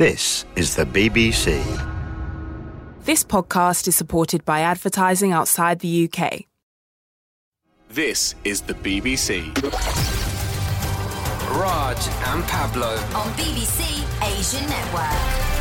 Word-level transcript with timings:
This 0.00 0.46
is 0.56 0.76
the 0.76 0.86
BBC. 0.86 1.62
This 3.04 3.22
podcast 3.22 3.86
is 3.86 3.94
supported 3.94 4.46
by 4.46 4.60
advertising 4.60 5.32
outside 5.32 5.80
the 5.80 6.08
UK. 6.08 6.46
This 7.90 8.34
is 8.42 8.62
the 8.62 8.72
BBC. 8.72 9.54
Raj 11.54 11.98
and 12.28 12.42
Pablo. 12.44 12.86
on 13.14 13.30
BBC 13.34 13.82
Asian 14.38 14.66
Network. 14.70 15.60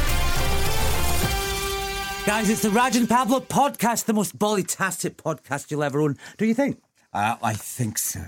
Guys, 2.25 2.49
it's 2.49 2.61
the 2.61 2.69
Raj 2.69 2.95
and 2.95 3.09
Pablo 3.09 3.41
podcast, 3.41 4.05
the 4.05 4.13
most 4.13 4.39
bolly-tastic 4.39 5.17
podcast 5.17 5.69
you'll 5.69 5.83
ever 5.83 5.99
own. 5.99 6.15
Do 6.37 6.45
you 6.45 6.53
think? 6.53 6.79
Uh, 7.11 7.35
I 7.41 7.53
think 7.53 7.97
so. 7.97 8.19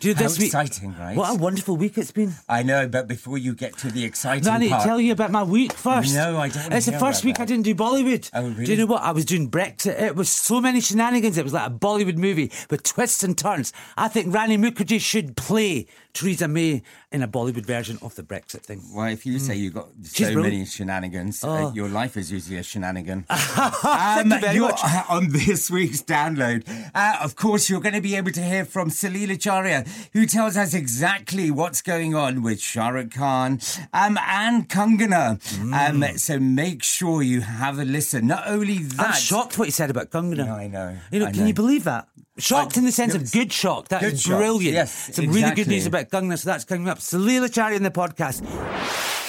You, 0.00 0.14
How 0.14 0.22
this 0.22 0.38
week- 0.38 0.46
exciting, 0.46 0.94
right? 0.96 1.16
What 1.16 1.30
a 1.34 1.34
wonderful 1.34 1.76
week 1.76 1.98
it's 1.98 2.12
been. 2.12 2.34
I 2.48 2.62
know, 2.62 2.86
but 2.86 3.08
before 3.08 3.36
you 3.36 3.52
get 3.52 3.76
to 3.78 3.90
the 3.90 4.04
exciting 4.04 4.44
Do 4.44 4.50
I 4.50 4.58
need 4.58 4.68
to 4.68 4.78
tell 4.80 5.00
you 5.00 5.10
about 5.10 5.32
my 5.32 5.42
week 5.42 5.72
first? 5.72 6.14
No, 6.14 6.38
I 6.38 6.48
don't 6.48 6.72
It's 6.72 6.86
the 6.86 6.92
first 7.00 7.24
week 7.24 7.36
that. 7.38 7.42
I 7.42 7.46
didn't 7.46 7.64
do 7.64 7.74
Bollywood. 7.74 8.30
Oh, 8.32 8.48
Do 8.50 8.62
you 8.62 8.76
know 8.76 8.86
what? 8.86 9.02
I 9.02 9.10
was 9.10 9.24
doing 9.24 9.50
Brexit. 9.50 10.00
It 10.00 10.14
was 10.14 10.28
so 10.30 10.60
many 10.60 10.80
shenanigans. 10.80 11.36
It 11.36 11.42
was 11.42 11.52
like 11.52 11.66
a 11.68 11.74
Bollywood 11.74 12.16
movie 12.16 12.52
with 12.70 12.84
twists 12.84 13.24
and 13.24 13.36
turns. 13.36 13.72
I 13.96 14.06
think 14.06 14.32
Rani 14.32 14.56
Mukherjee 14.56 15.00
should 15.00 15.36
play 15.36 15.86
Theresa 16.14 16.46
May 16.46 16.82
in 17.10 17.22
a 17.22 17.28
Bollywood 17.28 17.66
version 17.66 17.98
of 18.02 18.14
the 18.14 18.22
Brexit 18.22 18.60
thing. 18.62 18.82
Well, 18.94 19.06
if 19.08 19.26
you 19.26 19.40
say 19.40 19.56
you've 19.56 19.74
got. 19.74 19.88
She's 20.04 20.28
so 20.28 20.32
brilliant. 20.32 20.54
many 20.54 20.64
shenanigans, 20.66 21.42
uh, 21.42 21.48
Oh. 21.48 21.72
your 21.74 21.88
life 21.88 22.16
is 22.16 22.30
usually 22.30 22.58
a 22.58 22.62
shenanigan. 22.62 23.24
Thank 23.28 24.26
you 24.32 24.38
very 24.40 24.58
much. 24.60 24.80
On 25.10 25.28
this 25.30 25.70
week's 25.72 26.02
download, 26.02 26.62
uh, 26.94 27.16
of 27.22 27.34
course, 27.34 27.68
you're 27.68 27.80
going 27.80 27.94
to 27.94 28.00
be 28.00 28.14
able 28.14 28.27
to 28.30 28.42
hear 28.42 28.64
from 28.64 28.90
Salil 28.90 29.30
Acharya, 29.32 29.84
who 30.12 30.26
tells 30.26 30.56
us 30.56 30.74
exactly 30.74 31.50
what's 31.50 31.82
going 31.82 32.14
on 32.14 32.42
with 32.42 32.60
Shah 32.60 32.88
Rukh 32.88 33.10
Khan 33.12 33.60
um, 33.92 34.18
and 34.20 34.68
Kangana. 34.68 35.38
Hmm. 35.56 35.74
Um, 35.74 36.18
so 36.18 36.38
make 36.38 36.82
sure 36.82 37.22
you 37.22 37.40
have 37.42 37.78
a 37.78 37.84
listen. 37.84 38.26
Not 38.26 38.44
only 38.46 38.78
that, 38.78 39.06
I'm 39.08 39.14
shocked 39.14 39.58
what 39.58 39.66
you 39.66 39.72
said 39.72 39.90
about 39.90 40.10
Kangana. 40.10 40.46
No, 40.46 40.54
I 40.54 40.66
know, 40.68 40.96
You 41.10 41.20
know, 41.20 41.26
I 41.26 41.30
can 41.30 41.40
know. 41.40 41.46
you 41.46 41.54
believe 41.54 41.84
that? 41.84 42.08
Shocked 42.38 42.76
in 42.76 42.84
the 42.84 42.92
sense 42.92 43.14
of 43.14 43.32
good 43.32 43.52
shock. 43.52 43.88
That 43.88 44.02
is 44.02 44.12
Good 44.12 44.20
shock, 44.20 44.38
brilliant. 44.38 44.74
yes, 44.74 45.14
Some 45.16 45.32
really 45.32 45.54
good 45.56 45.66
news 45.66 45.86
about 45.86 46.08
Kangana, 46.08 46.38
so 46.38 46.48
that's 46.50 46.64
coming 46.64 46.88
up. 46.88 46.98
Salil 46.98 47.44
Acharya 47.44 47.76
in 47.76 47.82
the 47.82 47.90
podcast. 47.90 48.44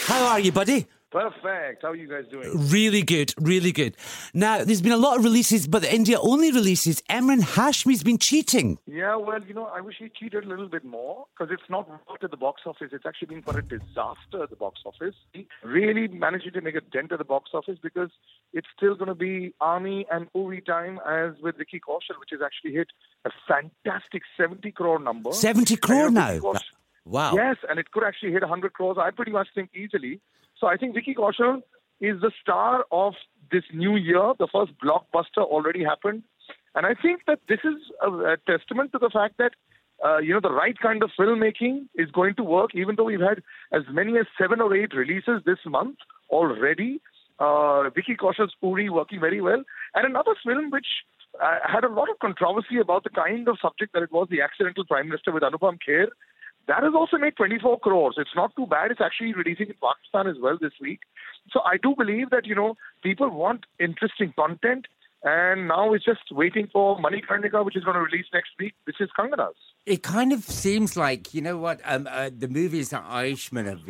How 0.05 0.25
are 0.27 0.39
you, 0.39 0.51
buddy? 0.51 0.85
Perfect. 1.11 1.81
How 1.81 1.89
are 1.89 1.95
you 1.95 2.07
guys 2.07 2.25
doing? 2.29 2.69
Really 2.69 3.01
good, 3.01 3.33
really 3.39 3.71
good. 3.71 3.97
Now, 4.33 4.63
there's 4.63 4.81
been 4.81 4.91
a 4.91 4.97
lot 4.97 5.17
of 5.17 5.23
releases, 5.23 5.67
but 5.67 5.81
the 5.81 5.91
India 5.93 6.19
only 6.19 6.51
releases. 6.51 7.01
Emraan 7.09 7.41
Hashmi's 7.41 8.03
been 8.03 8.19
cheating. 8.19 8.77
Yeah, 8.85 9.15
well, 9.15 9.41
you 9.43 9.55
know, 9.55 9.65
I 9.65 9.81
wish 9.81 9.95
he 9.97 10.09
cheated 10.09 10.43
a 10.43 10.47
little 10.47 10.69
bit 10.69 10.85
more 10.85 11.25
because 11.33 11.51
it's 11.51 11.67
not 11.67 11.89
worked 12.07 12.23
at 12.23 12.29
the 12.29 12.37
box 12.37 12.61
office. 12.67 12.89
It's 12.91 13.07
actually 13.07 13.29
been 13.29 13.41
quite 13.41 13.57
a 13.57 13.61
disaster 13.63 14.43
at 14.43 14.51
the 14.51 14.55
box 14.55 14.81
office. 14.85 15.15
He 15.33 15.47
really 15.63 16.07
managed 16.07 16.53
to 16.53 16.61
make 16.61 16.75
a 16.75 16.81
dent 16.81 17.11
at 17.11 17.17
the 17.17 17.25
box 17.25 17.49
office 17.55 17.79
because 17.81 18.11
it's 18.53 18.67
still 18.77 18.93
going 18.93 19.07
to 19.07 19.15
be 19.15 19.55
Army 19.59 20.05
and 20.11 20.27
Uri 20.35 20.61
time 20.61 20.99
as 21.07 21.33
with 21.41 21.57
Vicky 21.57 21.79
Kaushal, 21.79 22.19
which 22.19 22.29
has 22.31 22.41
actually 22.45 22.73
hit 22.73 22.89
a 23.25 23.31
fantastic 23.47 24.21
70 24.37 24.71
crore 24.73 24.99
number. 24.99 25.31
70 25.31 25.75
crore 25.77 26.11
now. 26.11 26.39
Wow. 27.05 27.33
Yes, 27.33 27.55
and 27.67 27.79
it 27.79 27.89
could 27.89 28.03
actually 28.03 28.31
hit 28.31 28.41
100 28.43 28.73
crores. 28.73 28.97
I 29.01 29.09
pretty 29.09 29.31
much 29.31 29.47
think 29.55 29.71
easily. 29.73 30.21
So 30.59 30.67
I 30.67 30.77
think 30.77 30.93
Vicky 30.93 31.13
Kaushal 31.13 31.61
is 32.01 32.19
the 32.21 32.31
star 32.41 32.85
of 32.91 33.13
this 33.51 33.63
new 33.73 33.95
year. 33.95 34.33
The 34.37 34.47
first 34.51 34.73
blockbuster 34.83 35.43
already 35.43 35.83
happened. 35.83 36.23
And 36.75 36.85
I 36.85 36.93
think 36.93 37.21
that 37.27 37.39
this 37.47 37.59
is 37.63 37.75
a, 38.01 38.09
a 38.33 38.37
testament 38.47 38.91
to 38.93 38.99
the 38.99 39.09
fact 39.11 39.37
that, 39.37 39.53
uh, 40.05 40.17
you 40.19 40.33
know, 40.33 40.39
the 40.39 40.51
right 40.51 40.77
kind 40.79 41.03
of 41.03 41.11
filmmaking 41.19 41.87
is 41.95 42.09
going 42.11 42.35
to 42.35 42.43
work, 42.43 42.71
even 42.75 42.95
though 42.95 43.05
we've 43.05 43.19
had 43.19 43.41
as 43.71 43.83
many 43.91 44.17
as 44.17 44.25
seven 44.37 44.61
or 44.61 44.75
eight 44.75 44.93
releases 44.93 45.41
this 45.45 45.59
month 45.65 45.97
already. 46.29 47.01
Uh, 47.39 47.89
Vicky 47.89 48.15
Kaushal's 48.15 48.53
Uri 48.61 48.89
working 48.89 49.19
very 49.19 49.41
well. 49.41 49.63
And 49.95 50.05
another 50.05 50.35
film 50.45 50.69
which 50.71 50.87
uh, 51.41 51.57
had 51.65 51.83
a 51.83 51.89
lot 51.89 52.09
of 52.09 52.19
controversy 52.19 52.77
about 52.79 53.03
the 53.03 53.09
kind 53.09 53.47
of 53.47 53.57
subject 53.61 53.93
that 53.93 54.03
it 54.03 54.11
was, 54.11 54.27
The 54.29 54.41
Accidental 54.41 54.85
Prime 54.85 55.07
Minister 55.07 55.31
with 55.31 55.43
Anupam 55.43 55.77
Kher. 55.87 56.07
That 56.69 56.83
has 56.83 56.93
also 56.93 57.17
made 57.17 57.35
24 57.35 57.79
crores. 57.79 58.13
It's 58.17 58.35
not 58.35 58.55
too 58.55 58.67
bad. 58.67 58.91
It's 58.91 59.01
actually 59.01 59.33
releasing 59.33 59.69
in 59.69 59.75
Pakistan 59.81 60.27
as 60.27 60.39
well 60.39 60.55
this 60.61 60.73
week. 60.79 60.99
So 61.51 61.61
I 61.61 61.77
do 61.77 61.95
believe 61.97 62.29
that, 62.29 62.45
you 62.45 62.53
know, 62.53 62.77
people 63.01 63.27
want 63.27 63.65
interesting 63.79 64.33
content. 64.37 64.85
And 65.23 65.67
now 65.67 65.93
it's 65.93 66.05
just 66.05 66.31
waiting 66.31 66.69
for 66.71 66.99
Manikarnika, 66.99 67.65
which 67.65 67.75
is 67.75 67.83
going 67.83 67.95
to 67.95 68.01
release 68.01 68.27
next 68.31 68.51
week, 68.59 68.75
which 68.83 69.01
is 69.01 69.09
Kangana's. 69.17 69.55
It 69.87 70.03
kind 70.03 70.31
of 70.31 70.43
seems 70.43 70.95
like 70.95 71.33
you 71.33 71.41
know 71.41 71.57
what 71.57 71.81
um, 71.83 72.07
uh, 72.09 72.29
the 72.33 72.47
movies 72.47 72.91
that 72.91 73.03
Ayushmann 73.03 73.65
have, 73.65 73.81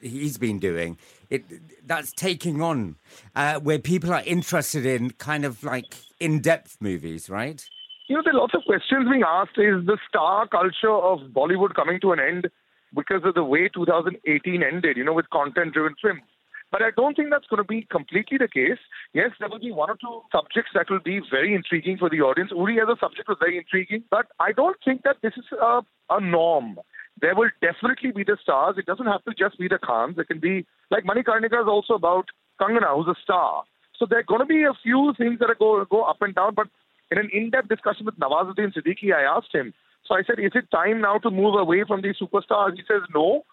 he's 0.00 0.38
been 0.38 0.58
doing. 0.58 0.96
It 1.28 1.44
that's 1.86 2.12
taking 2.12 2.62
on 2.62 2.96
uh, 3.34 3.60
where 3.60 3.78
people 3.78 4.10
are 4.14 4.22
interested 4.24 4.86
in 4.86 5.10
kind 5.10 5.44
of 5.44 5.62
like 5.64 5.96
in-depth 6.18 6.78
movies, 6.80 7.28
right? 7.28 7.62
You 8.10 8.16
know, 8.16 8.22
there 8.24 8.34
are 8.34 8.40
lots 8.40 8.54
of 8.56 8.64
questions 8.66 9.06
being 9.08 9.22
asked. 9.22 9.54
Is 9.54 9.86
the 9.86 9.96
star 10.08 10.48
culture 10.48 10.90
of 10.90 11.30
Bollywood 11.30 11.76
coming 11.76 12.00
to 12.00 12.10
an 12.10 12.18
end 12.18 12.48
because 12.92 13.22
of 13.22 13.34
the 13.34 13.44
way 13.44 13.68
2018 13.72 14.64
ended, 14.64 14.96
you 14.96 15.04
know, 15.04 15.12
with 15.12 15.30
content 15.30 15.74
driven 15.74 15.94
films? 16.02 16.26
But 16.72 16.82
I 16.82 16.90
don't 16.96 17.14
think 17.14 17.30
that's 17.30 17.46
going 17.46 17.62
to 17.62 17.68
be 17.68 17.86
completely 17.88 18.36
the 18.36 18.48
case. 18.48 18.82
Yes, 19.14 19.30
there 19.38 19.48
will 19.48 19.60
be 19.60 19.70
one 19.70 19.90
or 19.90 19.94
two 19.94 20.22
subjects 20.34 20.72
that 20.74 20.90
will 20.90 20.98
be 20.98 21.20
very 21.30 21.54
intriguing 21.54 21.98
for 21.98 22.10
the 22.10 22.20
audience. 22.20 22.50
Uri 22.50 22.80
as 22.80 22.88
a 22.88 22.98
subject 22.98 23.28
was 23.28 23.38
very 23.38 23.58
intriguing, 23.58 24.02
but 24.10 24.26
I 24.40 24.50
don't 24.50 24.76
think 24.84 25.04
that 25.04 25.18
this 25.22 25.34
is 25.36 25.44
a, 25.52 25.82
a 26.10 26.20
norm. 26.20 26.80
There 27.20 27.36
will 27.36 27.50
definitely 27.62 28.10
be 28.10 28.24
the 28.24 28.38
stars. 28.42 28.74
It 28.76 28.86
doesn't 28.86 29.06
have 29.06 29.22
to 29.22 29.34
just 29.38 29.56
be 29.56 29.68
the 29.68 29.78
Khans. 29.78 30.18
It 30.18 30.26
can 30.26 30.40
be, 30.40 30.66
like 30.90 31.04
Manikarnika 31.04 31.62
is 31.62 31.68
also 31.70 31.94
about 31.94 32.26
Kangana, 32.60 32.92
who's 32.92 33.06
a 33.06 33.22
star. 33.22 33.62
So 33.96 34.04
there 34.10 34.18
are 34.18 34.24
going 34.24 34.40
to 34.40 34.46
be 34.46 34.64
a 34.64 34.74
few 34.82 35.14
things 35.16 35.38
that 35.38 35.48
are 35.48 35.54
go, 35.54 35.84
go 35.84 36.02
up 36.02 36.22
and 36.22 36.34
down, 36.34 36.56
but 36.56 36.66
in 37.10 37.18
an 37.18 37.28
in-depth 37.32 37.68
discussion 37.68 38.06
with 38.06 38.18
Nawazuddin 38.18 38.72
Siddiqui, 38.72 39.12
I 39.14 39.22
asked 39.22 39.54
him. 39.54 39.72
So 40.06 40.14
I 40.14 40.22
said, 40.26 40.38
is 40.38 40.52
it 40.54 40.70
time 40.70 41.00
now 41.00 41.18
to 41.18 41.30
move 41.30 41.54
away 41.54 41.84
from 41.86 42.02
these 42.02 42.16
superstars? 42.20 42.74
He 42.74 42.82
says, 42.88 43.02
no. 43.14 43.44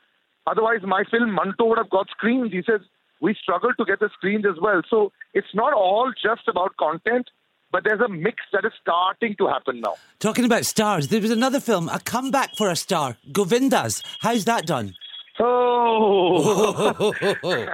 Otherwise, 0.45 0.79
my 0.83 1.03
film 1.09 1.35
Manto 1.35 1.65
would 1.65 1.77
have 1.77 1.89
got 1.89 2.09
screens. 2.09 2.51
He 2.51 2.63
says, 2.65 2.81
we 3.21 3.35
struggle 3.41 3.73
to 3.77 3.85
get 3.85 3.99
the 3.99 4.09
screens 4.13 4.45
as 4.45 4.59
well. 4.61 4.81
So 4.89 5.11
it's 5.33 5.53
not 5.53 5.73
all 5.73 6.11
just 6.11 6.47
about 6.47 6.77
content, 6.77 7.29
but 7.71 7.83
there's 7.83 7.99
a 7.99 8.07
mix 8.07 8.37
that 8.53 8.63
is 8.65 8.71
starting 8.81 9.35
to 9.37 9.47
happen 9.47 9.81
now. 9.81 9.95
Talking 10.19 10.45
about 10.45 10.65
stars, 10.65 11.09
there 11.09 11.21
was 11.21 11.31
another 11.31 11.59
film, 11.59 11.89
a 11.89 11.99
comeback 11.99 12.55
for 12.55 12.69
a 12.69 12.75
star, 12.75 13.17
Govinda's. 13.31 14.03
How's 14.21 14.45
that 14.45 14.65
done? 14.65 14.95
Oh, 15.39 17.13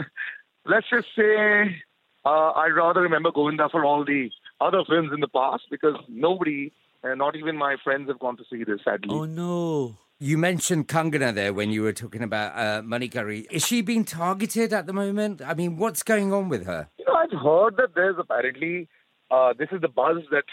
let's 0.66 0.90
just 0.90 1.08
say 1.16 1.82
uh, 2.26 2.52
I 2.52 2.68
rather 2.68 3.02
remember 3.02 3.32
Govinda 3.32 3.70
for 3.70 3.86
all 3.86 4.04
the 4.04 4.30
other 4.62 4.84
films 4.88 5.12
in 5.14 5.20
the 5.20 5.28
past 5.28 5.64
because 5.70 5.96
nobody, 6.08 6.72
uh, 7.04 7.16
not 7.16 7.36
even 7.36 7.58
my 7.58 7.76
friends, 7.84 8.08
have 8.10 8.20
gone 8.20 8.38
to 8.38 8.44
see 8.50 8.64
this. 8.64 8.80
Sadly, 8.84 9.10
Oh 9.10 9.26
no. 9.26 9.98
You 10.20 10.38
mentioned 10.38 10.88
Kangana 10.88 11.36
there 11.36 11.54
when 11.54 11.70
you 11.70 11.82
were 11.82 11.92
talking 11.92 12.24
about 12.24 12.56
uh, 12.56 12.82
Manikari. 12.82 13.46
Is 13.52 13.66
she 13.66 13.82
being 13.82 14.06
targeted 14.06 14.72
at 14.72 14.86
the 14.86 14.94
moment? 14.94 15.42
I 15.42 15.54
mean, 15.54 15.76
what's 15.76 16.02
going 16.02 16.32
on 16.32 16.48
with 16.48 16.66
her? 16.66 16.88
You 16.98 17.06
know, 17.06 17.14
I've 17.14 17.32
heard 17.32 17.76
that 17.78 17.94
there's 17.94 18.16
apparently 18.18 18.88
uh, 19.30 19.54
this 19.58 19.68
is 19.72 19.82
the 19.82 19.90
buzz 19.90 20.18
that 20.32 20.46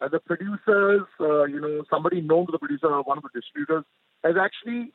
uh, 0.00 0.08
the 0.08 0.20
producers, 0.20 1.02
uh, 1.20 1.44
you 1.44 1.60
know, 1.60 1.82
somebody 1.90 2.20
known 2.20 2.46
to 2.46 2.52
the 2.52 2.58
producer, 2.58 2.86
or 2.86 3.02
one 3.02 3.18
of 3.18 3.24
the 3.24 3.40
distributors, 3.40 3.84
has 4.22 4.34
actually 4.40 4.92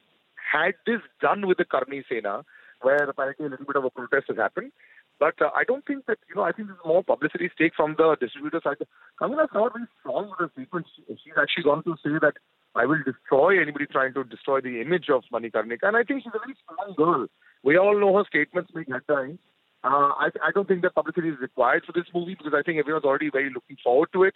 had 0.52 0.74
this 0.86 1.02
done 1.22 1.48
with 1.48 1.58
the 1.58 1.66
Karni 1.66 2.04
Sena, 2.08 2.44
where 2.82 3.04
apparently 3.04 3.46
a 3.46 3.50
little 3.50 3.66
bit 3.66 3.76
of 3.76 3.86
a 3.86 3.90
protest 3.90 4.28
has 4.30 4.38
happened. 4.38 4.72
But 5.20 5.40
uh, 5.40 5.50
I 5.56 5.64
don't 5.64 5.86
think 5.86 6.08
that, 6.08 6.18
you 6.28 6.36
know, 6.36 6.42
I 6.42 6.52
think 6.52 6.68
this 6.68 6.78
is 6.78 6.86
more 6.86 7.04
publicity 7.04 7.50
stake 7.54 7.74
from 7.76 7.96
the 7.98 8.18
distributor 8.20 8.60
side. 8.64 8.78
Kangana's 9.22 9.54
not 9.54 9.74
very 9.74 9.86
strong 10.00 10.30
with 10.30 10.40
her 10.40 10.50
statements. 10.54 10.90
She's 11.08 11.38
actually 11.40 11.64
gone 11.64 11.84
to 11.84 11.96
say 12.04 12.18
that 12.22 12.42
I 12.74 12.86
will 12.86 13.04
destroy 13.06 13.62
anybody 13.62 13.86
trying 13.86 14.14
to 14.16 14.24
destroy 14.24 14.62
the 14.62 14.82
image 14.82 15.10
of 15.10 15.24
Manikarnika. 15.32 15.84
And 15.84 15.98
I 15.98 16.04
think 16.04 16.24
she's 16.24 16.34
a 16.34 16.40
very 16.40 16.56
strong 16.64 16.96
girl. 16.98 17.28
We 17.64 17.78
all 17.78 18.00
know 18.00 18.18
her 18.18 18.26
statements 18.28 18.72
make 18.74 18.88
headlines. 18.90 19.38
Uh, 19.84 20.14
I, 20.18 20.30
I 20.42 20.52
don't 20.54 20.68
think 20.68 20.82
that 20.84 20.96
publicity 20.96 21.30
is 21.30 21.40
required 21.40 21.84
for 21.86 21.92
this 21.92 22.10
movie 22.14 22.36
because 22.36 22.54
I 22.58 22.64
think 22.64 22.80
everyone's 22.80 23.06
already 23.06 23.30
very 23.30 23.52
looking 23.54 23.78
forward 23.84 24.10
to 24.14 24.24
it. 24.24 24.34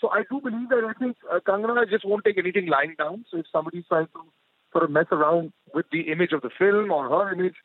So 0.00 0.08
I 0.10 0.22
do 0.30 0.40
believe 0.40 0.68
that 0.68 0.84
I 0.86 0.92
think 0.98 1.16
uh, 1.32 1.40
Kangana 1.40 1.88
just 1.90 2.04
won't 2.04 2.24
take 2.24 2.38
anything 2.38 2.66
lying 2.66 2.94
down. 2.98 3.24
So 3.30 3.38
if 3.38 3.46
somebody's 3.50 3.86
trying 3.88 4.06
to 4.06 4.22
sort 4.72 4.84
of 4.84 4.90
mess 4.90 5.06
around 5.10 5.52
with 5.74 5.86
the 5.90 6.12
image 6.12 6.32
of 6.32 6.42
the 6.42 6.50
film 6.56 6.90
or 6.92 7.08
her 7.08 7.32
image, 7.32 7.56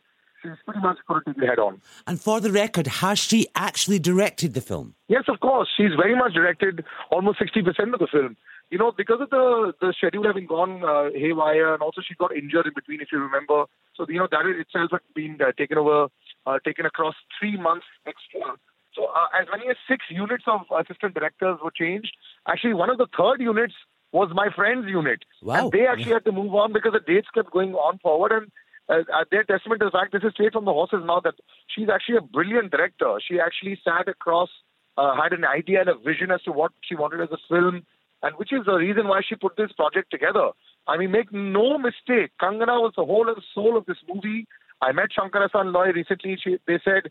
she's 0.44 0.60
pretty 0.66 0.82
much 0.82 0.98
to 1.08 1.32
it 1.32 1.48
head 1.48 1.60
on. 1.60 1.82
And 2.06 2.20
for 2.20 2.40
the 2.40 2.52
record, 2.52 2.88
has 2.88 3.18
she 3.18 3.48
actually 3.56 4.00
directed 4.00 4.54
the 4.54 4.62
film? 4.62 4.96
Yes, 5.08 5.24
of 5.28 5.40
course. 5.40 5.70
She's 5.76 5.96
very 5.96 6.16
much 6.16 6.34
directed 6.34 6.84
almost 7.12 7.40
60% 7.40 7.94
of 7.94 8.00
the 8.00 8.08
film. 8.12 8.38
You 8.70 8.78
know, 8.78 8.92
because 8.96 9.22
of 9.22 9.30
the, 9.30 9.74
the 9.82 9.94
schedule 9.98 10.24
having 10.24 10.48
gone 10.48 10.84
uh, 10.84 11.10
haywire, 11.16 11.74
and 11.74 11.82
also 11.82 12.02
she 12.06 12.16
got 12.16 12.36
injured 12.36 12.68
in 12.68 12.74
between, 12.74 13.02
if 13.02 13.10
you 13.12 13.20
remember. 13.20 13.66
So, 13.96 14.06
you 14.10 14.20
know, 14.20 14.28
that 14.32 14.46
itself 14.46 14.92
had 14.92 15.02
been 15.16 15.38
uh, 15.42 15.52
taken 15.58 15.78
over, 15.78 16.08
uh, 16.46 16.60
taken 16.66 16.86
across 16.86 17.16
three 17.40 17.58
months 17.58 17.86
extra. 18.08 18.58
So, 18.96 19.06
uh, 19.06 19.40
as 19.40 19.48
many 19.52 19.70
as 19.70 19.78
six 19.88 20.06
units 20.10 20.44
of 20.48 20.62
assistant 20.78 21.14
directors 21.14 21.60
were 21.64 21.72
changed. 21.72 22.16
Actually, 22.48 22.74
one 22.74 22.90
of 22.90 22.98
the 22.98 23.08
third 23.16 23.42
units 23.42 23.74
was 24.12 24.30
my 24.34 24.48
friend's 24.56 24.88
unit. 24.88 25.26
Wow. 25.42 25.64
And 25.64 25.72
they 25.72 25.88
actually 25.88 26.14
had 26.14 26.26
to 26.26 26.32
move 26.32 26.54
on 26.54 26.72
because 26.72 26.94
the 26.94 27.00
dates 27.00 27.28
kept 27.34 27.52
going 27.52 27.74
on 27.74 27.98
forward. 27.98 28.32
And 28.32 28.52
uh, 28.90 29.00
uh, 29.14 29.24
they're 29.32 29.44
testament 29.44 29.80
to 29.80 29.86
the 29.86 29.92
fact 29.92 30.12
this 30.12 30.24
is 30.24 30.34
straight 30.34 30.54
from 30.54 30.66
the 30.66 30.74
horse's 30.74 31.04
mouth 31.06 31.24
that 31.24 31.36
she's 31.68 31.90
actually 31.90 32.18
a 32.18 32.22
brilliant 32.22 32.72
director. 32.72 33.18
She 33.26 33.40
actually 33.40 33.80
sat 33.84 34.08
across, 34.08 34.50
uh, 34.98 35.16
had 35.16 35.34
an 35.34 35.46
idea 35.46 35.82
and 35.82 35.90
a 35.90 35.96
vision 35.96 36.32
as 36.32 36.42
to 36.44 36.52
what 36.52 36.72
she 36.84 36.96
wanted 36.96 37.22
as 37.22 37.30
a 37.32 37.38
film, 37.48 37.84
and 38.22 38.36
which 38.36 38.52
is 38.52 38.66
the 38.66 38.76
reason 38.76 39.08
why 39.08 39.22
she 39.28 39.36
put 39.36 39.56
this 39.56 39.72
project 39.72 40.12
together. 40.12 40.50
I 40.88 40.98
mean, 40.98 41.12
make 41.12 41.32
no 41.32 41.78
mistake, 41.78 42.32
Kangana 42.42 42.82
was 42.82 42.94
the 42.98 43.06
whole 43.06 43.30
and 43.30 43.42
soul 43.54 43.78
of 43.78 43.86
this 43.86 43.98
movie. 44.14 44.48
I 44.82 44.92
met 44.92 45.14
Shankar 45.14 45.48
Ehsaan 45.48 45.72
Loy 45.72 45.92
recently. 45.92 46.38
She, 46.44 46.58
they 46.68 46.80
said 46.84 47.04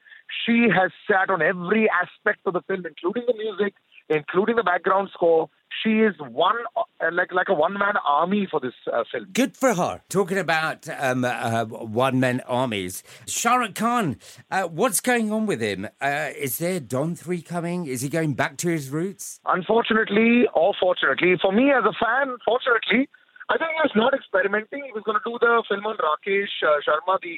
she 0.44 0.66
has 0.68 0.90
sat 1.10 1.30
on 1.30 1.40
every 1.40 1.88
aspect 1.88 2.40
of 2.44 2.52
the 2.52 2.60
film, 2.68 2.84
including 2.84 3.24
the 3.26 3.34
music, 3.34 3.74
including 4.10 4.56
the 4.56 4.62
background 4.62 5.08
score. 5.14 5.48
She 5.82 6.00
is 6.00 6.14
one 6.18 6.56
uh, 6.76 6.82
like 7.12 7.32
like 7.32 7.48
a 7.48 7.54
one 7.54 7.74
man 7.74 7.94
army 8.06 8.46
for 8.50 8.60
this 8.60 8.74
uh, 8.92 9.04
film. 9.10 9.28
Good 9.32 9.56
for 9.56 9.74
her. 9.74 10.02
Talking 10.08 10.38
about 10.38 10.88
um, 10.88 11.24
uh, 11.24 11.64
one 11.64 12.20
man 12.20 12.40
armies, 12.46 13.02
Shah 13.26 13.56
Rukh 13.56 13.74
Khan, 13.74 14.18
uh, 14.50 14.64
what's 14.64 15.00
going 15.00 15.32
on 15.32 15.46
with 15.46 15.60
him? 15.60 15.88
Uh, 16.00 16.30
is 16.36 16.58
there 16.58 16.80
Don 16.80 17.14
3 17.14 17.42
coming? 17.42 17.86
Is 17.86 18.02
he 18.02 18.08
going 18.08 18.34
back 18.34 18.56
to 18.58 18.68
his 18.68 18.90
roots? 18.90 19.40
Unfortunately, 19.46 20.44
or 20.54 20.74
fortunately, 20.78 21.34
for 21.40 21.52
me 21.52 21.70
as 21.70 21.84
a 21.84 21.94
fan, 21.98 22.36
fortunately, 22.44 23.08
I 23.48 23.58
think 23.58 23.70
he 23.70 23.82
was 23.82 23.92
not 23.96 24.14
experimenting. 24.14 24.84
He 24.84 24.92
was 24.92 25.02
going 25.04 25.18
to 25.18 25.24
do 25.24 25.38
the 25.40 25.62
film 25.68 25.86
on 25.86 25.96
Rakesh 25.96 26.62
uh, 26.62 26.80
Sharma, 26.86 27.18
the 27.20 27.36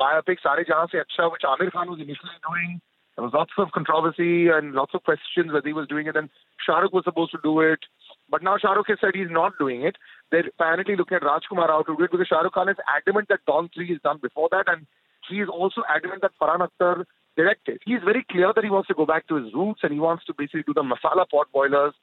biopic 0.00 0.38
Sare 0.42 0.64
Jahan 0.64 0.88
Se 0.92 0.98
Acha, 0.98 1.32
which 1.32 1.42
Aamir 1.42 1.72
Khan 1.72 1.90
was 1.90 1.98
initially 1.98 2.38
doing. 2.46 2.80
There 3.16 3.24
was 3.24 3.32
lots 3.32 3.52
of 3.56 3.72
controversy 3.72 4.48
and 4.48 4.72
lots 4.72 4.92
of 4.94 5.02
questions 5.02 5.52
whether 5.52 5.66
he 5.66 5.72
was 5.72 5.88
doing 5.88 6.06
it, 6.06 6.16
and 6.16 6.28
Shah 6.64 6.80
Rukh 6.80 6.92
was 6.92 7.04
supposed 7.04 7.32
to 7.32 7.38
do 7.42 7.60
it. 7.60 7.80
But 8.28 8.42
now 8.42 8.58
Shah 8.58 8.72
Rukh 8.72 8.88
has 8.88 8.98
said 9.00 9.14
he's 9.14 9.30
not 9.30 9.56
doing 9.58 9.82
it. 9.82 9.96
They're 10.30 10.46
apparently 10.46 10.96
looking 10.96 11.16
at 11.16 11.22
Rajkumar 11.22 11.68
Rao 11.68 11.82
to 11.82 11.96
do 11.96 12.04
it 12.04 12.10
because 12.10 12.28
Shah 12.28 12.40
Rukh 12.40 12.52
Khan 12.52 12.68
is 12.68 12.76
adamant 12.84 13.28
that 13.28 13.40
Don 13.46 13.70
3 13.74 13.90
is 13.90 14.00
done 14.04 14.18
before 14.20 14.48
that, 14.52 14.68
and 14.68 14.86
he 15.28 15.40
is 15.40 15.48
also 15.48 15.82
adamant 15.88 16.22
that 16.22 16.32
Farhan 16.40 16.68
Akhtar 16.68 17.04
directed. 17.36 17.80
He 17.84 17.94
is 17.94 18.02
very 18.04 18.24
clear 18.30 18.52
that 18.54 18.64
he 18.64 18.70
wants 18.70 18.88
to 18.88 18.94
go 18.94 19.06
back 19.06 19.26
to 19.28 19.36
his 19.36 19.52
roots 19.54 19.80
and 19.82 19.92
he 19.92 20.00
wants 20.00 20.24
to 20.24 20.34
basically 20.36 20.64
do 20.66 20.74
the 20.74 20.82
masala 20.82 21.28
pot 21.28 21.48
boilers. 21.52 21.94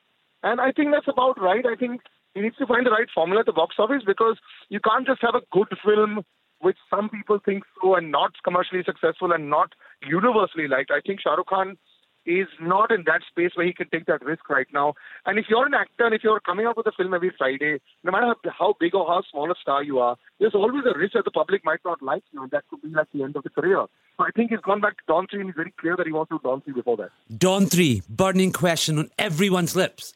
And 0.44 0.62
I 0.62 0.72
think 0.72 0.92
that's 0.92 1.08
about 1.08 1.42
right. 1.42 1.66
I 1.66 1.76
think 1.76 2.02
he 2.34 2.42
needs 2.42 2.58
to 2.58 2.68
find 2.68 2.86
the 2.86 2.92
right 2.92 3.08
formula 3.14 3.42
at 3.42 3.46
the 3.46 3.54
box 3.54 3.76
office 3.80 4.04
because 4.06 4.38
you 4.70 4.80
can't 4.80 5.08
just 5.08 5.22
have 5.22 5.36
a 5.36 5.42
good 5.52 5.70
film 5.84 6.24
which 6.64 6.78
some 6.90 7.10
people 7.10 7.40
think 7.44 7.64
so 7.82 7.96
and 7.96 8.12
not 8.12 8.32
commercially 8.44 8.84
successful 8.84 9.32
and 9.32 9.50
not 9.50 9.74
universally 10.02 10.68
liked. 10.68 10.92
I 10.92 11.02
think 11.06 11.22
Shah 11.22 11.36
Rukh 11.36 11.48
Khan 11.48 11.78
is 12.26 12.48
not 12.62 12.92
in 12.92 13.04
that 13.06 13.22
space 13.30 13.52
where 13.56 13.66
he 13.66 13.74
can 13.74 13.90
take 13.90 14.06
that 14.06 14.24
risk 14.24 14.50
right 14.50 14.68
now. 14.74 14.94
And 15.26 15.38
if 15.38 15.46
you're 15.50 15.66
an 15.66 15.74
actor 15.74 16.06
and 16.06 16.16
if 16.16 16.24
you're 16.24 16.40
coming 16.40 16.66
up 16.66 16.78
with 16.78 16.88
a 16.88 16.92
film 16.96 17.14
every 17.14 17.34
Friday, 17.38 17.82
no 18.04 18.12
matter 18.12 18.34
how, 18.44 18.52
how 18.58 18.76
big 18.80 18.96
or 18.96 19.06
how 19.06 19.24
small 19.30 19.52
a 19.52 19.56
star 19.62 19.84
you 19.84 20.00
are, 20.00 20.16
there's 20.40 20.56
always 20.56 20.84
a 20.86 20.98
risk 20.98 21.14
that 21.14 21.26
the 21.26 21.32
public 21.32 21.66
might 21.66 21.82
not 21.84 22.02
like 22.02 22.24
you. 22.32 22.42
And 22.42 22.52
that 22.52 22.64
could 22.70 22.82
be 22.82 22.90
like 22.90 23.08
the 23.14 23.24
end 23.24 23.36
of 23.36 23.44
the 23.44 23.50
career. 23.50 23.86
So 24.18 24.24
I 24.24 24.32
think 24.32 24.52
he's 24.52 24.60
gone 24.60 24.80
back 24.80 24.98
to 24.98 25.04
Don 25.08 25.28
3 25.28 25.42
and 25.42 25.50
he's 25.50 25.56
very 25.56 25.74
clear 25.80 25.98
that 25.98 26.06
he 26.06 26.14
wants 26.14 26.30
to 26.30 26.38
do 26.38 26.42
Don 26.44 26.62
3 26.62 26.74
before 26.74 26.98
that. 26.98 27.10
Don 27.38 27.66
3, 27.66 28.04
burning 28.10 28.54
question 28.54 29.00
on 29.00 29.10
everyone's 29.20 29.76
lips. 29.76 30.14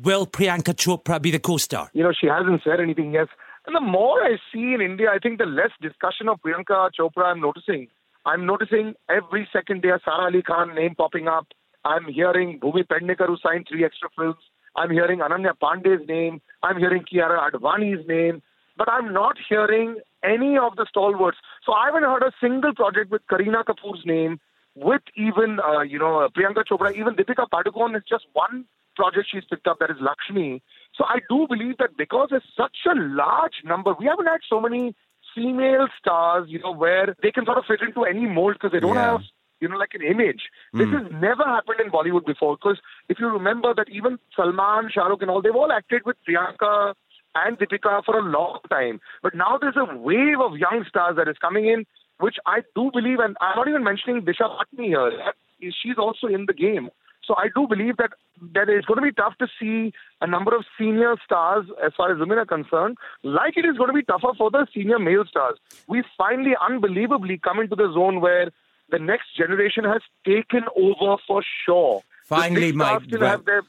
Will 0.00 0.28
Priyanka 0.28 0.74
Chopra 0.74 1.20
be 1.20 1.32
the 1.32 1.40
co 1.40 1.56
star? 1.56 1.90
You 1.92 2.04
know, 2.04 2.12
she 2.12 2.28
hasn't 2.28 2.62
said 2.62 2.78
anything 2.78 3.12
yet. 3.12 3.26
And 3.68 3.76
the 3.76 3.80
more 3.82 4.24
I 4.24 4.38
see 4.50 4.72
in 4.72 4.80
India, 4.80 5.08
I 5.14 5.18
think 5.18 5.38
the 5.38 5.44
less 5.44 5.72
discussion 5.82 6.26
of 6.30 6.40
Priyanka 6.40 6.88
Chopra 6.98 7.26
I'm 7.26 7.38
noticing. 7.38 7.88
I'm 8.24 8.46
noticing 8.46 8.94
every 9.10 9.46
second 9.52 9.82
day 9.82 9.90
a 9.90 10.00
Sara 10.02 10.24
Ali 10.24 10.40
Khan 10.40 10.74
name 10.74 10.94
popping 10.94 11.28
up. 11.28 11.46
I'm 11.84 12.06
hearing 12.06 12.60
Bhumi 12.60 12.86
Pednekar 12.86 13.26
who 13.26 13.36
signed 13.42 13.66
three 13.68 13.84
extra 13.84 14.08
films. 14.16 14.40
I'm 14.74 14.90
hearing 14.90 15.18
Ananya 15.18 15.52
Pandey's 15.62 16.08
name. 16.08 16.40
I'm 16.62 16.78
hearing 16.78 17.04
Kiara 17.12 17.50
Advani's 17.50 18.08
name. 18.08 18.40
But 18.78 18.88
I'm 18.90 19.12
not 19.12 19.36
hearing 19.50 19.98
any 20.24 20.56
of 20.56 20.76
the 20.76 20.86
stalwarts. 20.88 21.36
So 21.66 21.74
I 21.74 21.88
haven't 21.88 22.04
heard 22.04 22.22
a 22.22 22.32
single 22.40 22.74
project 22.74 23.10
with 23.10 23.20
Kareena 23.30 23.64
Kapoor's 23.64 24.00
name, 24.06 24.40
with 24.76 25.02
even, 25.14 25.58
uh, 25.60 25.82
you 25.82 25.98
know, 25.98 26.26
Priyanka 26.34 26.64
Chopra, 26.64 26.96
even 26.96 27.16
Deepika 27.16 27.46
Padukone 27.52 27.98
is 27.98 28.02
just 28.08 28.24
one 28.32 28.64
project 28.96 29.28
she's 29.30 29.44
picked 29.44 29.66
up 29.66 29.78
that 29.80 29.90
is 29.90 29.98
Lakshmi. 30.00 30.62
So 30.98 31.04
I 31.04 31.20
do 31.30 31.46
believe 31.48 31.78
that 31.78 31.96
because 31.96 32.28
there's 32.30 32.42
such 32.56 32.76
a 32.90 32.94
large 32.94 33.62
number, 33.64 33.94
we 33.98 34.06
haven't 34.06 34.26
had 34.26 34.40
so 34.48 34.60
many 34.60 34.94
female 35.34 35.86
stars, 35.98 36.48
you 36.48 36.58
know, 36.58 36.72
where 36.72 37.14
they 37.22 37.30
can 37.30 37.46
sort 37.46 37.56
of 37.56 37.64
fit 37.66 37.80
into 37.80 38.04
any 38.04 38.26
mold 38.26 38.54
because 38.54 38.72
they 38.72 38.80
don't 38.80 38.96
Yeah. 38.96 39.12
have, 39.12 39.22
you 39.60 39.68
know, 39.68 39.76
like 39.76 39.94
an 39.94 40.02
image. 40.02 40.50
This 40.72 40.88
hmm. 40.88 40.96
has 40.96 41.12
never 41.12 41.44
happened 41.44 41.80
in 41.80 41.90
Bollywood 41.90 42.26
before. 42.26 42.56
Because 42.56 42.80
if 43.08 43.20
you 43.20 43.28
remember 43.28 43.72
that 43.74 43.88
even 43.88 44.18
Salman, 44.34 44.90
Shah 44.90 45.06
Rukh, 45.06 45.22
and 45.22 45.30
all, 45.30 45.40
they've 45.40 45.54
all 45.54 45.70
acted 45.70 46.04
with 46.04 46.16
Priyanka 46.28 46.94
and 47.36 47.58
Deepika 47.58 48.04
for 48.04 48.18
a 48.18 48.22
long 48.22 48.58
time. 48.68 49.00
But 49.22 49.34
now 49.34 49.56
there's 49.58 49.76
a 49.76 49.84
wave 49.96 50.40
of 50.40 50.56
young 50.56 50.84
stars 50.88 51.16
that 51.16 51.28
is 51.28 51.38
coming 51.38 51.66
in, 51.66 51.86
which 52.18 52.38
I 52.46 52.62
do 52.74 52.90
believe, 52.92 53.20
and 53.20 53.36
I'm 53.40 53.56
not 53.56 53.68
even 53.68 53.84
mentioning 53.84 54.22
Disha 54.22 54.50
Patni 54.50 54.86
here. 54.86 55.32
She's 55.60 55.98
also 55.98 56.26
in 56.26 56.46
the 56.46 56.54
game. 56.54 56.90
So 57.28 57.34
I 57.36 57.48
do 57.54 57.66
believe 57.68 57.98
that 57.98 58.12
that 58.54 58.68
it's 58.68 58.86
going 58.86 58.96
to 58.96 59.02
be 59.02 59.12
tough 59.12 59.36
to 59.38 59.46
see 59.60 59.92
a 60.22 60.26
number 60.26 60.56
of 60.56 60.64
senior 60.78 61.14
stars 61.24 61.66
as 61.84 61.92
far 61.96 62.10
as 62.12 62.18
women 62.18 62.38
are 62.38 62.46
concerned, 62.46 62.96
like 63.22 63.56
it 63.56 63.66
is 63.66 63.76
going 63.76 63.88
to 63.88 63.94
be 63.94 64.02
tougher 64.02 64.32
for 64.36 64.50
the 64.50 64.66
senior 64.74 64.98
male 64.98 65.24
stars. 65.28 65.58
We 65.86 66.02
finally, 66.16 66.54
unbelievably, 66.68 67.38
come 67.44 67.60
into 67.60 67.76
the 67.76 67.92
zone 67.92 68.20
where 68.20 68.50
the 68.90 68.98
next 68.98 69.36
generation 69.36 69.84
has 69.84 70.00
taken 70.24 70.62
over 70.74 71.20
for 71.26 71.44
sure. 71.66 72.02
Finally, 72.24 72.72
my 72.72 72.98
still 73.06 73.20
have 73.20 73.44
their 73.44 73.62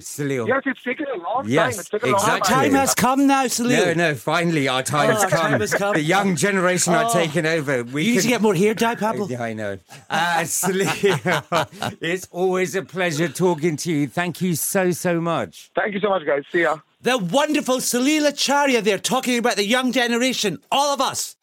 Salil. 0.00 0.46
yes. 0.48 0.62
It's 0.66 0.82
taken 0.82 1.06
a 1.14 1.16
long 1.22 1.44
Yes, 1.46 1.74
time. 1.74 1.80
It's 1.80 1.88
taken 1.88 2.08
a 2.08 2.12
long 2.12 2.20
exactly. 2.20 2.54
time. 2.54 2.64
Time 2.64 2.74
has 2.74 2.94
come 2.94 3.26
now, 3.26 3.42
No, 3.42 3.48
Salil. 3.48 3.96
no, 3.96 4.14
finally 4.14 4.68
our 4.68 4.82
time 4.82 5.10
Oh, 5.10 5.12
has 5.14 5.24
our 5.24 5.30
come. 5.30 5.50
time 5.50 5.60
has 5.60 5.74
come. 5.74 5.94
The 5.94 6.02
young 6.02 6.36
generation 6.36 6.94
are 6.94 7.04
Oh. 7.06 7.12
taking 7.12 7.46
over. 7.46 7.84
We 7.84 8.04
You 8.04 8.14
need 8.14 8.22
to 8.22 8.28
get 8.28 8.42
more 8.42 8.54
hair 8.54 8.74
dye, 8.74 8.94
Pablo. 9.06 9.26
Yeah, 9.28 9.42
I 9.42 9.52
know. 9.52 9.78
Uh, 10.08 10.40
Salil, 10.44 11.96
it's 12.00 12.26
always 12.30 12.74
a 12.74 12.82
pleasure 12.82 13.28
talking 13.28 13.76
to 13.78 13.90
you. 13.92 14.06
Thank 14.08 14.40
you 14.40 14.54
so, 14.54 14.90
so 14.92 15.20
much. 15.20 15.70
Thank 15.74 15.94
you 15.94 16.00
so 16.00 16.08
much, 16.10 16.26
guys. 16.26 16.42
See 16.52 16.62
ya. 16.62 16.78
The 17.02 17.16
wonderful 17.18 17.76
Salil 17.78 18.26
Acharya 18.28 18.82
there 18.82 18.98
talking 18.98 19.38
about 19.38 19.56
the 19.56 19.64
young 19.64 19.92
generation. 19.92 20.58
All 20.70 20.92
of 20.92 21.00
us. 21.00 21.36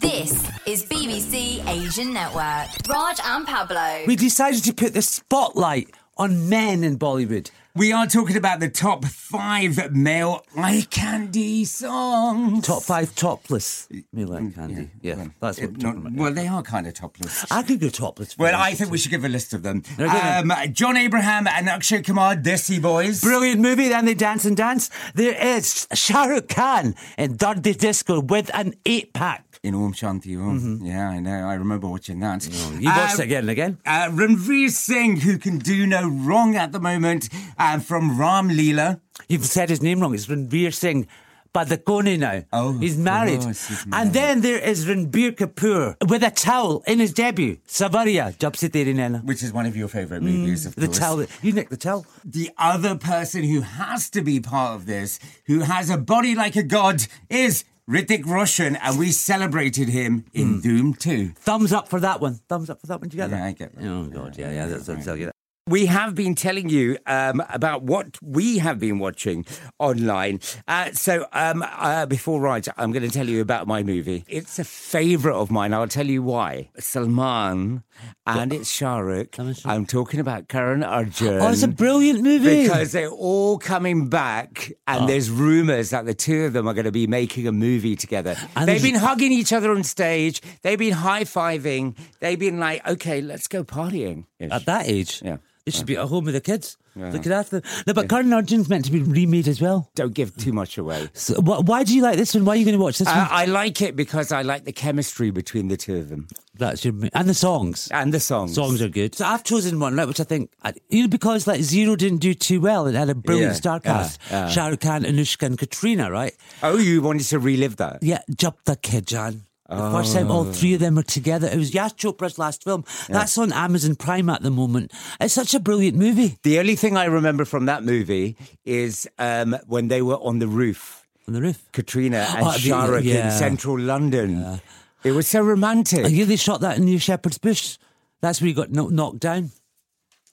This 0.00 0.32
is 0.66 0.84
BBC 0.86 1.62
Asian 1.68 2.12
Network. 2.14 2.68
Raj 2.88 3.18
and 3.24 3.46
Pablo. 3.46 4.04
We 4.06 4.16
decided 4.16 4.64
to 4.64 4.72
put 4.72 4.94
the 4.94 5.02
spotlight 5.02 5.90
on 6.16 6.48
men 6.48 6.82
in 6.82 6.98
Bollywood. 6.98 7.50
We 7.74 7.90
are 7.90 8.06
talking 8.06 8.36
about 8.36 8.60
the 8.60 8.68
top 8.68 9.06
five 9.06 9.92
male 9.92 10.44
eye 10.54 10.86
candy 10.90 11.64
songs. 11.64 12.66
Top 12.66 12.82
five 12.82 13.14
topless 13.14 13.88
male 14.12 14.34
eye 14.34 14.52
candy. 14.54 14.90
Yeah, 15.00 15.28
that's 15.40 15.58
what 15.58 15.70
we're 15.70 15.74
It- 15.76 15.80
talking 15.80 16.02
not- 16.02 16.06
about. 16.08 16.12
well, 16.12 16.34
they 16.34 16.46
are 16.48 16.62
kind 16.62 16.86
of 16.86 16.92
topless. 16.92 17.46
I 17.50 17.62
could 17.62 17.80
go 17.80 17.88
topless. 17.88 18.36
Well. 18.36 18.54
I 18.60 18.74
think 18.74 18.90
we 18.90 18.98
should 18.98 19.10
give 19.10 19.24
a 19.24 19.28
list 19.28 19.54
of 19.54 19.62
them. 19.62 19.82
Okay. 19.98 20.06
Um, 20.06 20.52
John 20.72 20.98
Abraham 20.98 21.46
and 21.46 21.66
Akshay 21.68 22.02
Kumar, 22.02 22.36
Desi 22.36 22.80
Boys. 22.80 23.22
Brilliant 23.22 23.62
movie, 23.62 23.88
then 23.88 24.04
they 24.04 24.14
dance 24.14 24.44
and 24.44 24.54
dance. 24.56 24.90
There 25.14 25.34
is 25.34 25.86
Shah 25.94 26.24
Rukh 26.24 26.48
Khan 26.50 26.94
in 27.16 27.36
Dard-e-Disco 27.38 28.20
with 28.20 28.50
an 28.52 28.74
eight 28.84 29.14
pack. 29.14 29.46
In 29.62 29.76
Om 29.76 29.92
Shanti 29.94 30.36
Om. 30.36 30.80
Yeah, 30.82 31.08
I 31.08 31.20
know. 31.20 31.46
I 31.48 31.54
remember 31.54 31.86
watching 31.86 32.18
that. 32.18 32.40
Mm-hmm. 32.40 32.80
You 32.80 32.88
watched 32.88 33.20
Uh, 33.20 33.22
it 33.22 33.26
again 33.26 33.40
and 33.42 33.50
again. 33.50 33.78
Uh, 33.86 34.08
Ranveer 34.10 34.68
Singh, 34.70 35.18
who 35.20 35.38
can 35.38 35.58
do 35.58 35.86
no 35.86 36.08
wrong 36.08 36.56
at 36.56 36.72
the 36.72 36.80
moment, 36.80 37.28
uh, 37.62 37.78
from 37.78 38.18
Ram 38.18 38.48
Leela. 38.48 39.00
You've 39.28 39.44
said 39.46 39.70
his 39.70 39.80
name 39.82 40.00
wrong. 40.00 40.14
It's 40.14 40.26
Ranveer 40.26 40.72
Singh. 40.74 41.06
but 41.52 41.68
Padukone 41.68 42.18
now. 42.18 42.42
Oh, 42.52 42.78
he's 42.78 42.96
married. 42.96 43.40
course, 43.42 43.68
he's 43.68 43.84
And 43.92 44.12
then 44.12 44.40
there 44.40 44.58
is 44.58 44.86
Ranbir 44.86 45.32
Kapoor 45.40 45.96
with 46.08 46.22
a 46.24 46.30
towel 46.30 46.82
in 46.86 46.98
his 46.98 47.12
debut. 47.12 47.58
Saawariya, 47.68 48.38
Jab 48.38 48.56
Se 48.56 48.68
Tere 48.68 48.92
Naina. 48.94 49.22
Which 49.24 49.42
is 49.42 49.52
one 49.52 49.66
of 49.66 49.76
your 49.76 49.88
favourite 49.88 50.22
movies, 50.22 50.66
of 50.66 50.74
Mm, 50.74 50.80
The 50.80 50.86
course. 50.86 50.98
towel. 50.98 51.26
You 51.42 51.52
nicked 51.52 51.70
the 51.70 51.76
towel. 51.76 52.06
The 52.24 52.50
other 52.58 52.96
person 52.96 53.42
who 53.44 53.60
has 53.60 54.08
to 54.10 54.22
be 54.22 54.40
part 54.40 54.74
of 54.76 54.86
this, 54.86 55.18
who 55.46 55.60
has 55.60 55.90
a 55.90 55.98
body 55.98 56.34
like 56.34 56.56
a 56.56 56.62
god, 56.62 57.06
is 57.28 57.64
Hrithik 57.90 58.24
Roshan, 58.24 58.76
and 58.76 58.98
we 58.98 59.10
celebrated 59.10 59.88
him 59.88 60.24
in 60.32 60.62
Dhoom 60.62 60.96
2. 60.98 61.32
Thumbs 61.36 61.72
up 61.72 61.88
for 61.88 62.00
that 62.00 62.20
one. 62.20 62.40
Thumbs 62.48 62.70
up 62.70 62.80
for 62.80 62.86
that 62.86 63.00
one. 63.00 63.08
Did 63.08 63.14
you 63.14 63.22
get 63.24 63.30
Yeah, 63.30 63.36
that? 63.38 63.46
I 63.46 63.52
get 63.52 63.74
that. 63.76 63.84
Oh, 63.86 64.04
God. 64.04 64.38
Yeah, 64.38 64.52
yeah. 64.52 64.66
That's, 64.66 64.86
that's, 64.86 65.06
I'll 65.08 65.16
get 65.16 65.26
that. 65.26 65.32
We 65.68 65.86
have 65.86 66.16
been 66.16 66.34
telling 66.34 66.70
you 66.70 66.98
um, 67.06 67.40
about 67.48 67.84
what 67.84 68.18
we 68.20 68.58
have 68.58 68.80
been 68.80 68.98
watching 68.98 69.46
online. 69.78 70.40
Uh, 70.66 70.90
so, 70.90 71.26
um, 71.32 71.62
uh, 71.62 72.04
before 72.06 72.40
Raj, 72.40 72.68
I'm 72.76 72.90
going 72.90 73.04
to 73.04 73.10
tell 73.10 73.28
you 73.28 73.40
about 73.40 73.68
my 73.68 73.84
movie. 73.84 74.24
It's 74.26 74.58
a 74.58 74.64
favourite 74.64 75.36
of 75.36 75.52
mine. 75.52 75.72
I'll 75.72 75.86
tell 75.86 76.08
you 76.08 76.20
why. 76.20 76.70
Salman 76.80 77.84
and 78.26 78.52
it's 78.52 78.68
Shah 78.68 78.98
Rukh. 78.98 79.38
I'm 79.64 79.86
talking 79.86 80.18
about 80.18 80.48
Karan 80.48 80.82
Arjun. 80.82 81.40
Oh, 81.40 81.48
it's 81.50 81.62
a 81.62 81.68
brilliant 81.68 82.22
movie. 82.22 82.64
Because 82.64 82.90
they're 82.90 83.08
all 83.08 83.58
coming 83.58 84.08
back, 84.08 84.72
and 84.88 85.08
there's 85.08 85.30
rumours 85.30 85.90
that 85.90 86.06
the 86.06 86.14
two 86.14 86.44
of 86.44 86.52
them 86.52 86.66
are 86.66 86.74
going 86.74 86.86
to 86.86 86.92
be 86.92 87.06
making 87.06 87.46
a 87.46 87.52
movie 87.52 87.94
together. 87.94 88.36
And 88.56 88.68
They've 88.68 88.82
been 88.82 88.96
hugging 88.96 89.30
each 89.30 89.52
other 89.52 89.70
on 89.70 89.84
stage. 89.84 90.40
They've 90.62 90.78
been 90.78 90.92
high 90.92 91.24
fiving. 91.24 91.96
They've 92.18 92.38
been 92.38 92.58
like, 92.58 92.86
okay, 92.86 93.20
let's 93.20 93.46
go 93.46 93.62
partying. 93.62 94.24
At 94.50 94.66
that 94.66 94.88
age, 94.88 95.20
Yeah. 95.24 95.36
They 95.64 95.70
should 95.70 95.86
be 95.86 95.96
at 95.96 96.08
home 96.08 96.24
with 96.24 96.34
the 96.34 96.40
kids, 96.40 96.76
looking 96.96 97.30
after 97.30 97.60
them. 97.60 97.70
No, 97.86 97.94
but 97.94 98.08
Karan 98.08 98.30
Arjun's 98.30 98.68
meant 98.68 98.84
to 98.86 98.90
be 98.90 99.00
remade 99.00 99.46
as 99.46 99.60
well. 99.60 99.88
Don't 99.94 100.12
give 100.12 100.36
too 100.36 100.52
much 100.52 100.76
away. 100.76 101.08
So, 101.12 101.40
wh- 101.40 101.62
why 101.64 101.84
do 101.84 101.94
you 101.94 102.02
like 102.02 102.16
this 102.16 102.34
one? 102.34 102.44
Why 102.44 102.54
are 102.54 102.56
you 102.56 102.64
going 102.64 102.76
to 102.76 102.82
watch 102.82 102.98
this 102.98 103.06
Uh, 103.06 103.12
one? 103.14 103.28
I 103.30 103.44
like 103.44 103.80
it 103.80 103.94
because 103.94 104.32
I 104.32 104.42
like 104.42 104.64
the 104.64 104.72
chemistry 104.72 105.30
between 105.30 105.68
the 105.68 105.76
two 105.76 105.98
of 105.98 106.08
them 106.08 106.26
That's 106.58 106.84
your 106.84 106.94
and 107.14 107.28
the 107.28 107.32
songs. 107.34 107.86
and 107.92 108.12
the 108.12 108.18
songs. 108.18 108.56
Songs 108.56 108.82
are 108.82 108.88
good. 108.88 109.14
So 109.14 109.24
I've 109.24 109.44
chosen 109.44 109.78
one, 109.78 109.94
right, 109.94 110.08
which 110.08 110.18
I 110.18 110.24
think, 110.24 110.50
you 110.90 111.02
know, 111.02 111.08
because 111.08 111.46
like 111.46 111.62
Zero 111.62 111.94
didn't 111.94 112.18
do 112.18 112.34
too 112.34 112.60
well, 112.60 112.88
it 112.88 112.96
had 112.96 113.08
a 113.08 113.14
brilliant 113.14 113.52
Yeah, 113.52 113.56
star 113.56 113.80
yeah, 113.84 113.92
cast. 113.92 114.18
yeah. 114.32 114.48
Shah 114.48 114.66
Rukh 114.66 114.80
Khan, 114.80 115.04
Anushka, 115.04 115.46
and 115.46 115.56
Katrina, 115.56 116.10
right? 116.10 116.34
Oh, 116.64 116.76
you 116.76 117.02
wanted 117.02 117.26
to 117.28 117.38
relive 117.38 117.76
that? 117.76 118.02
Yeah, 118.02 118.22
Jab 118.36 118.56
Tak 118.64 118.84
Hai 118.84 119.02
Jaan. 119.02 119.42
The 119.76 119.90
first 119.90 120.12
time 120.14 120.30
all 120.30 120.44
three 120.44 120.74
of 120.74 120.80
them 120.80 120.96
were 120.96 121.02
together. 121.02 121.48
It 121.48 121.56
was 121.56 121.72
Yash 121.74 121.94
Chopra's 121.94 122.38
last 122.38 122.64
film. 122.64 122.84
That's 123.08 123.36
on 123.38 123.52
Amazon 123.52 123.94
Prime 123.96 124.28
at 124.30 124.42
the 124.42 124.50
moment. 124.50 124.92
It's 125.20 125.34
such 125.34 125.54
a 125.54 125.60
brilliant 125.60 125.96
movie. 125.96 126.38
The 126.42 126.58
only 126.58 126.76
thing 126.76 126.96
I 126.96 127.04
remember 127.06 127.44
from 127.44 127.66
that 127.66 127.84
movie 127.84 128.36
is 128.64 129.08
um, 129.18 129.56
when 129.66 129.88
they 129.88 130.02
were 130.02 130.16
on 130.16 130.38
the 130.38 130.48
roof, 130.48 131.06
On 131.26 131.34
the 131.34 131.40
roof. 131.42 131.62
Katrina 131.72 132.26
and 132.30 132.46
Oh, 132.46 132.88
Rukh 132.90 133.04
yeah. 133.04 133.26
in 133.26 133.38
central 133.38 133.78
London. 133.78 134.60
It 135.04 135.12
was 135.12 135.26
so 135.26 135.40
romantic. 135.42 136.04
I 136.04 136.08
hear 136.10 136.26
they 136.26 136.36
shot 136.36 136.60
that 136.60 136.78
in 136.78 136.84
New 136.84 136.98
Shepherd's 136.98 137.38
Bush. 137.38 137.78
That's 138.20 138.40
where 138.40 138.48
he 138.48 138.54
got 138.54 138.70
knocked 138.70 139.18
down. 139.20 139.50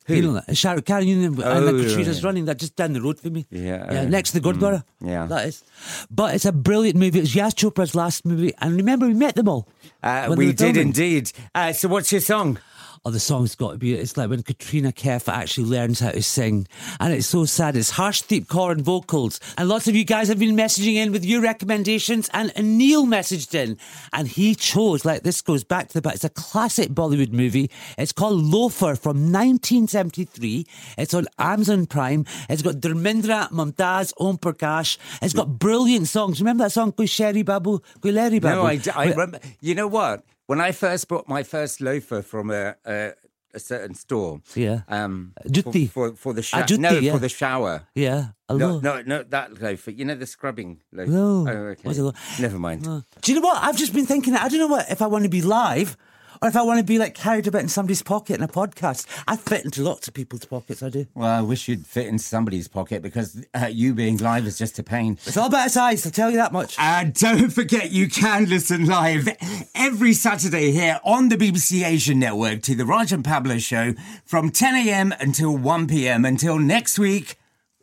Who? 0.09 0.15
You 0.15 0.21
know 0.23 0.33
that? 0.45 0.57
Shah 0.57 0.73
Rukh 0.73 0.85
Khan, 0.85 1.07
you 1.07 1.15
know, 1.15 1.41
and 1.43 1.43
Oh, 1.43 1.71
like 1.71 1.85
Katrina's 1.87 2.17
right. 2.23 2.27
running. 2.27 2.45
That 2.45 2.57
just 2.59 2.75
down 2.75 2.93
the 2.93 3.01
road 3.01 3.19
for 3.19 3.29
me. 3.29 3.45
Yeah, 3.49 3.91
yeah, 3.93 4.05
next 4.05 4.31
to 4.31 4.39
the 4.39 4.47
Gurdwara. 4.49 4.83
yeah. 5.01 5.25
that 5.27 5.47
is. 5.47 5.63
But 6.11 6.35
it's 6.35 6.45
a 6.45 6.51
brilliant 6.51 6.97
movie. 6.97 7.19
It's 7.19 7.33
Yash 7.33 7.53
Chopra's 7.53 7.95
last 7.95 8.25
movie, 8.25 8.53
and 8.59 8.75
remember 8.75 9.07
we 9.07 9.13
met 9.13 9.35
them 9.35 9.47
all. 9.47 9.67
Uh, 10.03 10.33
we 10.37 10.47
did 10.47 10.59
filming. 10.59 10.81
indeed. 10.87 11.31
Uh, 11.55 11.71
so, 11.73 11.87
what's 11.87 12.11
your 12.11 12.21
song? 12.21 12.59
Oh, 13.05 13.11
the 13.11 13.19
song's 13.19 13.55
got 13.55 13.71
to 13.71 13.77
be. 13.77 13.93
It's 13.93 14.17
like 14.17 14.29
when 14.29 14.43
Katrina 14.43 14.91
Kaif 14.91 15.31
actually 15.31 15.67
learns 15.67 15.99
how 15.99 16.11
to 16.11 16.21
sing, 16.21 16.67
and 16.99 17.13
it's 17.13 17.27
so 17.27 17.45
sad. 17.45 17.75
It's 17.75 17.91
harsh, 17.91 18.21
deep 18.23 18.47
chord 18.49 18.81
vocals, 18.81 19.39
and 19.57 19.69
lots 19.69 19.87
of 19.87 19.95
you 19.95 20.03
guys 20.03 20.27
have 20.27 20.39
been 20.39 20.55
messaging 20.55 20.95
in 20.95 21.11
with 21.11 21.23
your 21.23 21.41
recommendations. 21.41 22.29
And 22.33 22.51
Neil 22.57 23.05
messaged 23.05 23.55
in, 23.55 23.77
and 24.11 24.27
he 24.27 24.53
chose 24.53 25.05
like 25.05 25.23
this 25.23 25.41
goes 25.41 25.63
back 25.63 25.87
to 25.87 25.93
the 25.93 26.01
back. 26.01 26.15
It's 26.15 26.23
a 26.23 26.29
classic 26.29 26.89
Bollywood 26.89 27.31
movie. 27.31 27.71
It's 27.97 28.11
called 28.11 28.43
Loafer 28.43 28.95
from 28.95 29.31
1973. 29.31 30.65
It's 30.97 31.13
on 31.13 31.27
Amazon 31.37 31.85
Prime. 31.85 32.25
It's 32.49 32.61
got 32.61 32.75
Dharmendra, 32.75 33.49
Mumtaz, 33.49 34.13
Om 34.19 34.37
Prakash. 34.37 34.97
It's 35.21 35.33
got 35.33 35.57
brilliant 35.57 36.07
songs. 36.07 36.41
Remember 36.41 36.65
that 36.65 36.71
song, 36.71 36.91
Koi 36.91 37.05
Sheri 37.05 37.45
Babu, 37.45 37.79
Koi 38.01 38.11
Leri 38.11 38.41
Babu? 38.41 38.55
No, 38.55 38.65
I, 38.65 38.79
I 38.95 39.09
remember. 39.11 39.39
You 39.61 39.75
know 39.75 39.87
what? 39.87 40.23
When 40.49 40.59
I 40.59 40.71
first 40.71 41.07
bought 41.07 41.27
my 41.27 41.43
first 41.43 41.79
loafer 41.79 42.23
from 42.23 42.49
a, 42.49 42.75
a, 42.83 43.13
a 43.53 43.59
certain 43.59 43.93
store, 43.93 44.41
Yeah. 44.55 44.81
um, 44.87 45.33
Jutti. 45.51 45.85
for, 45.85 46.09
for, 46.09 46.15
for 46.15 46.33
the 46.33 46.39
Ah, 46.41 46.41
shower. 46.41 46.63
Jutti, 46.65 46.81
no, 46.81 46.91
yeah. 46.97 47.11
for 47.11 47.19
the 47.19 47.29
shower. 47.29 47.83
Yeah, 47.93 48.29
a 48.49 48.55
No, 48.55 48.79
no, 48.79 49.03
no, 49.03 49.21
that 49.29 49.61
loafer. 49.61 49.91
You 49.91 50.05
know 50.05 50.15
the 50.15 50.25
scrubbing 50.25 50.81
loafer. 50.91 51.11
No. 51.11 51.45
Oh, 51.47 51.51
okay. 51.73 51.81
What's 51.83 51.99
it 51.99 52.01
lo- 52.01 52.13
Never 52.39 52.57
mind. 52.57 52.81
Do 52.83 53.03
you 53.31 53.35
know 53.39 53.45
what? 53.45 53.61
I've 53.61 53.77
just 53.77 53.93
been 53.93 54.07
thinking. 54.07 54.33
I 54.35 54.47
don't 54.49 54.57
know 54.57 54.65
what 54.75 54.89
if 54.89 55.03
I 55.03 55.07
want 55.07 55.23
to 55.25 55.29
be 55.29 55.43
live 55.43 55.95
or 56.41 56.49
if 56.49 56.55
I 56.55 56.61
want 56.61 56.79
to 56.79 56.83
be 56.83 56.97
like 56.97 57.15
carried 57.15 57.47
about 57.47 57.61
in 57.61 57.69
somebody's 57.69 58.01
pocket 58.01 58.35
in 58.35 58.43
a 58.43 58.47
podcast. 58.47 59.05
I 59.27 59.35
fit 59.35 59.65
into 59.65 59.83
lots 59.83 60.07
of 60.07 60.13
people's 60.13 60.45
pockets. 60.45 60.81
I 60.81 60.89
do. 60.89 61.05
Well, 61.13 61.29
I 61.29 61.41
wish 61.41 61.67
you'd 61.67 61.85
fit 61.85 62.07
in 62.07 62.19
somebody's 62.19 62.67
pocket 62.67 63.01
because 63.01 63.45
uh, 63.53 63.67
you 63.71 63.93
being 63.93 64.17
live 64.17 64.45
is 64.45 64.57
just 64.57 64.79
a 64.79 64.83
pain. 64.83 65.17
It's 65.25 65.37
all 65.37 65.47
about 65.47 65.71
size. 65.71 66.05
I'll 66.05 66.11
tell 66.11 66.29
you 66.31 66.37
that 66.37 66.53
much. 66.53 66.75
And 66.79 67.13
don't 67.13 67.49
forget, 67.49 67.91
you 67.91 68.07
can 68.09 68.45
listen 68.49 68.85
live 68.85 69.27
every 69.75 70.13
Saturday 70.13 70.71
here 70.71 70.99
on 71.03 71.29
the 71.29 71.35
BBC 71.35 71.85
Asian 71.85 72.19
Network 72.19 72.61
to 72.63 72.75
the 72.75 72.85
Raj 72.85 73.11
and 73.11 73.23
Pablo 73.23 73.57
show 73.57 73.93
from 74.25 74.49
10 74.49 74.87
a.m. 74.87 75.13
until 75.19 75.55
1 75.55 75.87
p.m. 75.87 76.25
Until 76.25 76.57
next 76.59 76.97
week, 76.99 77.37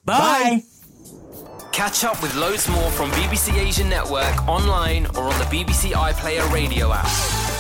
bye. 0.04 0.62
Catch 1.72 2.04
up 2.04 2.22
with 2.22 2.34
loads 2.36 2.66
more 2.70 2.90
from 2.92 3.10
BBC 3.10 3.54
Asian 3.58 3.90
Network 3.90 4.48
online 4.48 5.04
or 5.08 5.24
on 5.24 5.38
the 5.38 5.44
BBC 5.44 5.92
iPlayer 5.92 6.50
radio 6.50 6.90
app. 6.90 7.55